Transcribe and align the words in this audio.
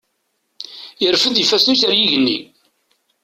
Irfed 1.05 1.35
ifassen-is 1.43 1.81
ar 1.87 1.93
yigenni. 1.95 2.37